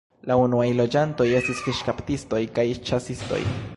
[0.29, 3.45] La unuaj loĝantoj estis fiŝkaptistoj kaj ĉasistoj.